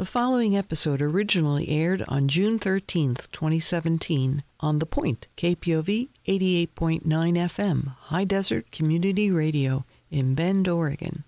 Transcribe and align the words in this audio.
The 0.00 0.06
following 0.06 0.56
episode 0.56 1.02
originally 1.02 1.68
aired 1.68 2.02
on 2.08 2.26
June 2.26 2.58
13th, 2.58 3.30
2017, 3.32 4.42
on 4.60 4.78
The 4.78 4.86
Point, 4.86 5.26
KPOV 5.36 6.08
88.9 6.26 7.02
FM, 7.02 7.94
High 8.04 8.24
Desert 8.24 8.72
Community 8.72 9.30
Radio 9.30 9.84
in 10.10 10.34
Bend, 10.34 10.68
Oregon. 10.68 11.24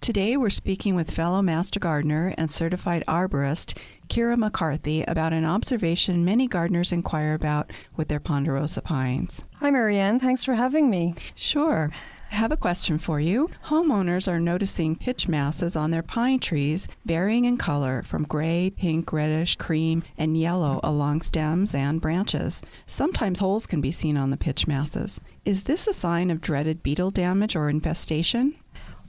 Today 0.00 0.36
we're 0.36 0.50
speaking 0.50 0.96
with 0.96 1.12
fellow 1.12 1.42
Master 1.42 1.78
Gardener 1.78 2.34
and 2.36 2.50
Certified 2.50 3.04
Arborist 3.06 3.78
Kira 4.08 4.36
McCarthy 4.36 5.04
about 5.04 5.32
an 5.32 5.44
observation 5.44 6.24
many 6.24 6.48
gardeners 6.48 6.90
inquire 6.90 7.34
about 7.34 7.70
with 7.94 8.08
their 8.08 8.18
ponderosa 8.18 8.82
pines. 8.82 9.44
Hi, 9.60 9.70
Marianne. 9.70 10.18
Thanks 10.18 10.42
for 10.42 10.54
having 10.54 10.90
me. 10.90 11.14
Sure. 11.36 11.92
I 12.32 12.36
have 12.36 12.50
a 12.50 12.56
question 12.56 12.96
for 12.96 13.20
you. 13.20 13.50
Homeowners 13.66 14.26
are 14.26 14.40
noticing 14.40 14.96
pitch 14.96 15.28
masses 15.28 15.76
on 15.76 15.90
their 15.90 16.02
pine 16.02 16.38
trees 16.38 16.88
varying 17.04 17.44
in 17.44 17.58
color 17.58 18.02
from 18.02 18.24
gray, 18.24 18.72
pink, 18.74 19.12
reddish, 19.12 19.56
cream, 19.56 20.02
and 20.16 20.34
yellow 20.34 20.80
along 20.82 21.20
stems 21.20 21.74
and 21.74 22.00
branches. 22.00 22.62
Sometimes 22.86 23.40
holes 23.40 23.66
can 23.66 23.82
be 23.82 23.92
seen 23.92 24.16
on 24.16 24.30
the 24.30 24.38
pitch 24.38 24.66
masses. 24.66 25.20
Is 25.44 25.64
this 25.64 25.86
a 25.86 25.92
sign 25.92 26.30
of 26.30 26.40
dreaded 26.40 26.82
beetle 26.82 27.10
damage 27.10 27.54
or 27.54 27.68
infestation? 27.68 28.54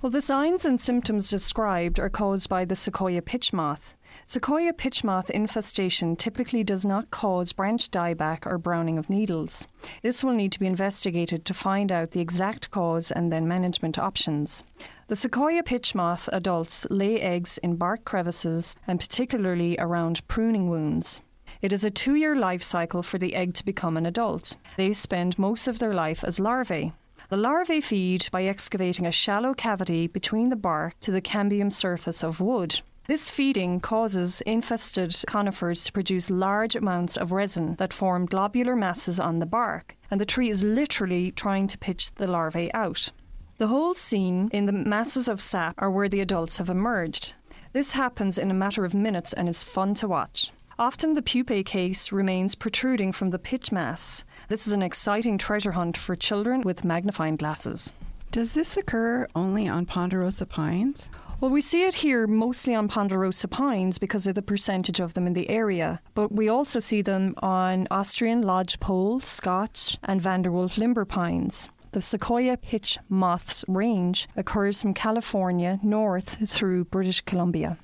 Well, 0.02 0.10
the 0.10 0.22
signs 0.22 0.66
and 0.66 0.82
symptoms 0.82 1.30
described 1.30 2.00
are 2.00 2.10
caused 2.10 2.50
by 2.50 2.66
the 2.66 2.76
sequoia 2.76 3.22
pitch 3.22 3.54
moth. 3.54 3.94
Sequoia 4.26 4.74
pitch 4.74 5.04
moth 5.04 5.30
infestation 5.30 6.16
typically 6.16 6.64
does 6.64 6.86
not 6.86 7.12
cause 7.12 7.54
branch 7.54 7.92
dieback 7.92 8.46
or 8.46 8.58
browning 8.58 8.98
of 8.98 9.10
needles. 9.10 9.68
This 10.02 10.24
will 10.24 10.34
need 10.34 10.52
to 10.54 10.60
be 10.60 10.68
investigated 10.68 11.46
to 11.46 11.54
find 11.54 11.92
out 11.92 12.12
the 12.12 12.22
exact 12.22 12.72
cause 12.72 13.12
and 13.12 13.32
then 13.32 13.48
management 13.48 13.98
options. 13.98 14.64
The 15.08 15.16
sequoia 15.16 15.64
pitch 15.64 15.94
moth 15.94 16.30
adults 16.32 16.88
lay 16.90 17.20
eggs 17.20 17.58
in 17.60 17.76
bark 17.76 18.06
crevices 18.06 18.76
and 18.88 19.00
particularly 19.00 19.78
around 19.78 20.28
pruning 20.28 20.70
wounds. 20.70 21.22
It 21.62 21.72
is 21.72 21.84
a 21.84 21.92
two 21.92 22.16
year 22.16 22.36
life 22.36 22.64
cycle 22.64 23.04
for 23.04 23.18
the 23.18 23.36
egg 23.36 23.54
to 23.56 23.66
become 23.66 23.98
an 23.98 24.06
adult. 24.06 24.56
They 24.78 24.94
spend 24.94 25.40
most 25.40 25.68
of 25.68 25.80
their 25.80 25.94
life 25.94 26.24
as 26.24 26.40
larvae. 26.40 26.94
The 27.30 27.38
larvae 27.38 27.82
feed 27.82 28.28
by 28.32 28.44
excavating 28.44 29.06
a 29.06 29.12
shallow 29.12 29.54
cavity 29.54 30.08
between 30.08 30.50
the 30.50 30.56
bark 30.56 31.00
to 31.00 31.12
the 31.12 31.22
cambium 31.22 31.72
surface 31.72 32.24
of 32.24 32.40
wood. 32.40 32.82
This 33.06 33.30
feeding 33.30 33.82
causes 33.82 34.40
infested 34.42 35.14
conifers 35.28 35.84
to 35.84 35.92
produce 35.92 36.30
large 36.30 36.74
amounts 36.74 37.18
of 37.18 37.34
resin 37.34 37.76
that 37.76 37.92
form 37.92 38.26
globular 38.26 38.78
masses 38.78 39.20
on 39.20 39.40
the 39.40 39.46
bark, 39.46 39.98
and 40.10 40.22
the 40.22 40.26
tree 40.26 40.50
is 40.50 40.64
literally 40.64 41.32
trying 41.32 41.68
to 41.68 41.78
pitch 41.78 42.16
the 42.16 42.28
larvae 42.28 42.74
out. 42.74 43.12
The 43.58 43.68
holes 43.68 43.98
seen 43.98 44.50
in 44.54 44.68
the 44.68 44.72
masses 44.72 45.28
of 45.28 45.42
sap 45.42 45.76
are 45.80 45.92
where 45.92 46.08
the 46.08 46.22
adults 46.22 46.60
have 46.60 46.70
emerged. 46.70 47.34
This 47.74 47.92
happens 47.92 48.38
in 48.38 48.50
a 48.50 48.54
matter 48.54 48.86
of 48.86 48.94
minutes 48.94 49.34
and 49.34 49.50
is 49.50 49.66
fun 49.66 49.96
to 49.96 50.08
watch. 50.08 50.52
Often 50.80 51.14
the 51.14 51.22
pupae 51.22 51.64
case 51.64 52.12
remains 52.14 52.56
protruding 52.56 53.12
from 53.12 53.32
the 53.32 53.40
pitch 53.40 53.70
mass. 53.72 54.24
This 54.48 54.66
is 54.66 54.72
an 54.72 54.82
exciting 54.82 55.38
treasure 55.38 55.74
hunt 55.74 55.98
for 55.98 56.16
children 56.16 56.62
with 56.62 56.86
magnifying 56.86 57.36
glasses. 57.36 57.92
Does 58.32 58.54
this 58.54 58.78
occur 58.78 59.28
only 59.36 59.68
on 59.68 59.86
ponderosa 59.86 60.48
pines? 60.48 61.12
Well, 61.44 61.52
we 61.52 61.60
see 61.60 61.84
it 61.84 61.96
here 61.96 62.26
mostly 62.26 62.74
on 62.74 62.88
ponderosa 62.88 63.50
pines 63.50 63.98
because 63.98 64.28
of 64.28 64.36
the 64.36 64.42
percentage 64.42 65.02
of 65.02 65.14
them 65.14 65.28
in 65.28 65.34
the 65.34 65.50
area, 65.50 66.00
but 66.14 66.32
we 66.32 66.48
also 66.48 66.80
see 66.80 67.02
them 67.02 67.34
on 67.40 67.86
Austrian 67.92 68.44
lodgepole, 68.44 69.20
Scotch, 69.20 69.98
and 70.06 70.22
Vanderwolf 70.22 70.78
limber 70.78 71.04
pines. 71.04 71.68
The 71.92 72.02
Sequoia 72.02 72.56
pitch 72.56 72.98
moth's 73.10 73.66
range 73.68 74.30
occurs 74.38 74.82
from 74.82 74.94
California 74.94 75.82
north 75.84 76.50
through 76.50 76.86
British 76.86 77.20
Columbia. 77.20 77.78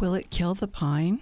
Will 0.00 0.12
it 0.12 0.28
kill 0.28 0.52
the 0.52 0.68
pine? 0.68 1.20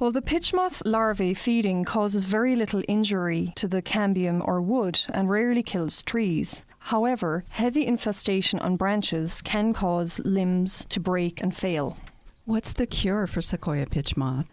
Well, 0.00 0.12
the 0.12 0.22
pitch 0.22 0.54
moth's 0.54 0.82
larvae 0.86 1.34
feeding 1.34 1.84
causes 1.84 2.24
very 2.24 2.56
little 2.56 2.82
injury 2.88 3.52
to 3.56 3.68
the 3.68 3.82
cambium 3.82 4.40
or 4.48 4.62
wood 4.62 4.98
and 5.10 5.28
rarely 5.28 5.62
kills 5.62 6.02
trees. 6.02 6.64
However, 6.78 7.44
heavy 7.50 7.86
infestation 7.86 8.58
on 8.60 8.76
branches 8.76 9.42
can 9.42 9.74
cause 9.74 10.18
limbs 10.24 10.86
to 10.88 11.00
break 11.00 11.42
and 11.42 11.54
fail. 11.54 11.98
What's 12.46 12.72
the 12.72 12.86
cure 12.86 13.26
for 13.26 13.42
sequoia 13.42 13.84
pitch 13.84 14.16
moth? 14.16 14.46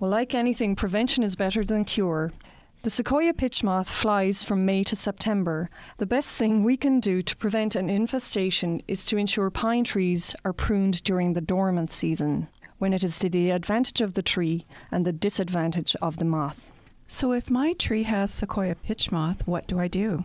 Well, 0.00 0.10
like 0.10 0.34
anything, 0.34 0.74
prevention 0.74 1.22
is 1.22 1.36
better 1.36 1.66
than 1.66 1.84
cure. 1.84 2.32
The 2.82 2.88
sequoia 2.88 3.34
pitch 3.34 3.62
moth 3.62 3.90
flies 3.90 4.42
from 4.42 4.64
May 4.64 4.84
to 4.84 4.96
September. 4.96 5.68
The 5.98 6.06
best 6.06 6.34
thing 6.34 6.64
we 6.64 6.78
can 6.78 6.98
do 6.98 7.20
to 7.20 7.36
prevent 7.36 7.76
an 7.76 7.90
infestation 7.90 8.80
is 8.88 9.04
to 9.04 9.18
ensure 9.18 9.50
pine 9.50 9.84
trees 9.84 10.34
are 10.46 10.54
pruned 10.54 11.04
during 11.04 11.34
the 11.34 11.42
dormant 11.42 11.90
season, 11.90 12.48
when 12.78 12.92
it 12.92 13.04
is 13.04 13.18
to 13.18 13.28
the 13.28 13.50
advantage 13.50 14.00
of 14.00 14.14
the 14.14 14.22
tree 14.22 14.66
and 14.90 15.04
the 15.04 15.12
disadvantage 15.12 15.94
of 16.00 16.18
the 16.18 16.24
moth. 16.24 16.70
So, 17.06 17.32
if 17.32 17.48
my 17.48 17.72
tree 17.72 18.02
has 18.02 18.32
sequoia 18.32 18.74
pitch 18.74 19.10
moth, 19.10 19.46
what 19.46 19.66
do 19.66 19.78
I 19.78 19.88
do? 19.88 20.24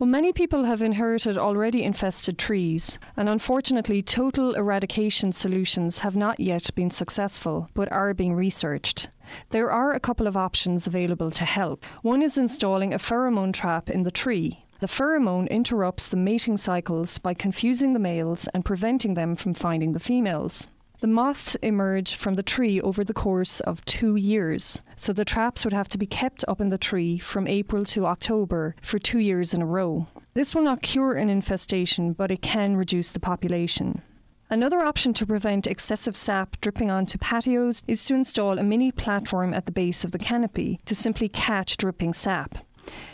Well, 0.00 0.08
many 0.08 0.32
people 0.32 0.64
have 0.64 0.82
inherited 0.82 1.38
already 1.38 1.84
infested 1.84 2.36
trees, 2.36 2.98
and 3.16 3.28
unfortunately, 3.28 4.02
total 4.02 4.54
eradication 4.54 5.30
solutions 5.30 6.00
have 6.00 6.16
not 6.16 6.40
yet 6.40 6.74
been 6.74 6.90
successful, 6.90 7.68
but 7.74 7.90
are 7.92 8.12
being 8.12 8.34
researched. 8.34 9.08
There 9.50 9.70
are 9.70 9.92
a 9.92 10.00
couple 10.00 10.26
of 10.26 10.36
options 10.36 10.88
available 10.88 11.30
to 11.30 11.44
help. 11.44 11.84
One 12.02 12.22
is 12.22 12.36
installing 12.36 12.92
a 12.92 12.98
pheromone 12.98 13.52
trap 13.52 13.88
in 13.88 14.02
the 14.02 14.10
tree. 14.10 14.64
The 14.80 14.88
pheromone 14.88 15.48
interrupts 15.48 16.08
the 16.08 16.16
mating 16.16 16.56
cycles 16.56 17.18
by 17.18 17.34
confusing 17.34 17.92
the 17.92 18.00
males 18.00 18.48
and 18.48 18.64
preventing 18.64 19.14
them 19.14 19.36
from 19.36 19.54
finding 19.54 19.92
the 19.92 20.00
females. 20.00 20.66
The 21.00 21.08
moths 21.08 21.54
emerge 21.56 22.14
from 22.14 22.36
the 22.36 22.42
tree 22.42 22.80
over 22.80 23.04
the 23.04 23.12
course 23.12 23.60
of 23.60 23.84
two 23.84 24.16
years, 24.16 24.80
so 24.96 25.12
the 25.12 25.24
traps 25.24 25.64
would 25.64 25.74
have 25.74 25.88
to 25.90 25.98
be 25.98 26.06
kept 26.06 26.44
up 26.48 26.60
in 26.60 26.70
the 26.70 26.78
tree 26.78 27.18
from 27.18 27.46
April 27.46 27.84
to 27.86 28.06
October 28.06 28.74
for 28.80 28.98
two 28.98 29.18
years 29.18 29.52
in 29.52 29.60
a 29.60 29.66
row. 29.66 30.06
This 30.32 30.54
will 30.54 30.62
not 30.62 30.82
cure 30.82 31.14
an 31.14 31.28
infestation, 31.28 32.12
but 32.12 32.30
it 32.30 32.42
can 32.42 32.76
reduce 32.76 33.12
the 33.12 33.20
population. 33.20 34.02
Another 34.50 34.80
option 34.80 35.12
to 35.14 35.26
prevent 35.26 35.66
excessive 35.66 36.14
sap 36.14 36.60
dripping 36.60 36.90
onto 36.90 37.18
patios 37.18 37.82
is 37.88 38.04
to 38.06 38.14
install 38.14 38.58
a 38.58 38.62
mini 38.62 38.92
platform 38.92 39.52
at 39.52 39.66
the 39.66 39.72
base 39.72 40.04
of 40.04 40.12
the 40.12 40.18
canopy 40.18 40.80
to 40.86 40.94
simply 40.94 41.28
catch 41.28 41.76
dripping 41.76 42.14
sap. 42.14 42.58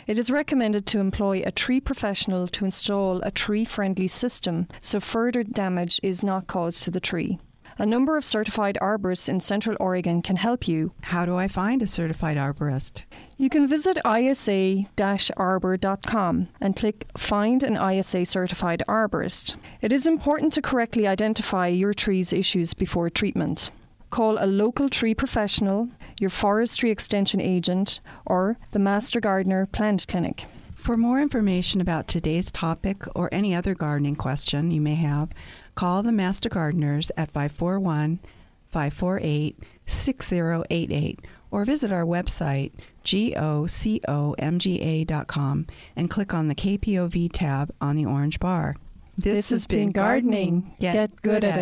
It 0.07 0.19
is 0.19 0.29
recommended 0.29 0.85
to 0.87 0.99
employ 0.99 1.41
a 1.45 1.51
tree 1.51 1.79
professional 1.79 2.47
to 2.49 2.65
install 2.65 3.21
a 3.23 3.31
tree 3.31 3.65
friendly 3.65 4.07
system 4.07 4.67
so 4.81 4.99
further 4.99 5.43
damage 5.43 5.99
is 6.03 6.23
not 6.23 6.47
caused 6.47 6.83
to 6.83 6.91
the 6.91 6.99
tree. 6.99 7.39
A 7.81 7.85
number 7.87 8.15
of 8.15 8.23
certified 8.23 8.77
arborists 8.79 9.27
in 9.27 9.39
Central 9.39 9.75
Oregon 9.79 10.21
can 10.21 10.35
help 10.35 10.67
you. 10.67 10.91
How 11.01 11.25
do 11.25 11.37
I 11.37 11.47
find 11.47 11.81
a 11.81 11.87
certified 11.87 12.37
arborist? 12.37 13.05
You 13.37 13.49
can 13.49 13.65
visit 13.67 13.97
isa 14.05 14.85
arbor.com 15.35 16.47
and 16.61 16.75
click 16.75 17.07
Find 17.17 17.63
an 17.63 17.77
ISA 17.77 18.25
certified 18.25 18.83
arborist. 18.87 19.55
It 19.81 19.91
is 19.91 20.05
important 20.05 20.53
to 20.53 20.61
correctly 20.61 21.07
identify 21.07 21.69
your 21.69 21.95
tree's 21.95 22.31
issues 22.31 22.75
before 22.75 23.09
treatment. 23.09 23.71
Call 24.11 24.37
a 24.39 24.45
local 24.45 24.87
tree 24.87 25.15
professional, 25.15 25.89
your 26.19 26.29
forestry 26.29 26.91
extension 26.91 27.41
agent, 27.41 27.99
or 28.27 28.59
the 28.73 28.79
Master 28.79 29.19
Gardener 29.19 29.65
Plant 29.65 30.07
Clinic. 30.07 30.45
For 30.81 30.97
more 30.97 31.21
information 31.21 31.79
about 31.79 32.07
today's 32.07 32.49
topic 32.49 33.05
or 33.15 33.29
any 33.31 33.53
other 33.53 33.75
gardening 33.75 34.15
question 34.15 34.71
you 34.71 34.81
may 34.81 34.95
have, 34.95 35.29
Call 35.75 36.03
the 36.03 36.11
Master 36.11 36.49
Gardeners 36.49 37.11
at 37.17 37.31
541 37.31 38.19
548 38.69 39.57
6088 39.85 41.19
or 41.51 41.65
visit 41.65 41.91
our 41.91 42.05
website 42.05 42.71
gocomga.com 43.03 44.07
and 45.95 46.09
click 46.09 46.33
on 46.33 46.47
the 46.47 46.55
KPOV 46.55 47.29
tab 47.33 47.73
on 47.81 47.95
the 47.95 48.05
orange 48.05 48.39
bar. 48.39 48.77
This, 49.17 49.35
this 49.35 49.49
has 49.49 49.67
been 49.67 49.89
gardening. 49.91 50.73
Get, 50.79 50.93
Get 50.93 51.21
good 51.21 51.43
at 51.43 51.57
it. 51.57 51.61